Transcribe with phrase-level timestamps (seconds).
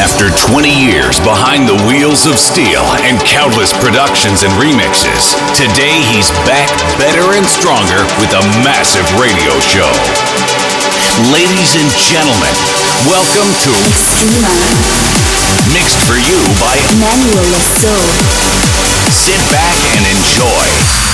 [0.00, 6.32] After 20 years behind the wheels of steel and countless productions and remixes, today he's
[6.48, 9.92] back better and stronger with a massive radio show.
[11.28, 12.54] Ladies and gentlemen,
[13.12, 14.48] welcome to Extrema.
[15.76, 18.00] Mixed for you by Manuel Le Saux.
[19.12, 21.09] Sit back and enjoy.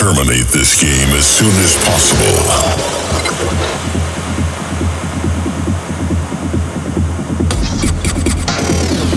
[0.00, 2.38] Terminate this game as soon as possible.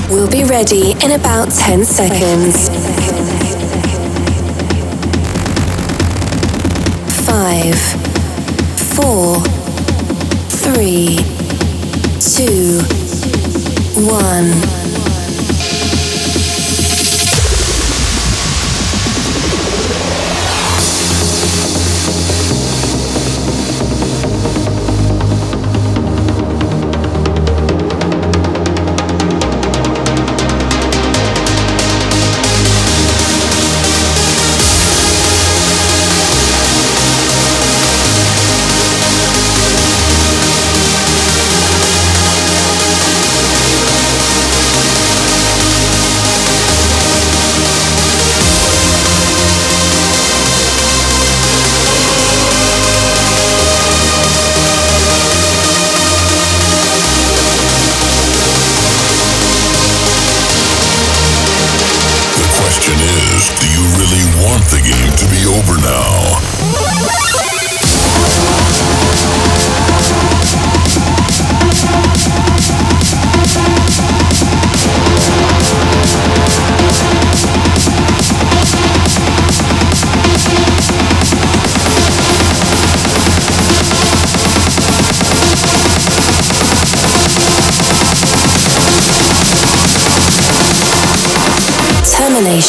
[0.09, 2.67] We'll be ready in about 10 seconds.
[7.25, 7.79] Five,
[8.93, 9.39] four,
[10.49, 11.15] three,
[12.19, 12.81] two,
[14.03, 14.72] one.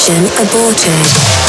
[0.06, 1.44] Mission aborted.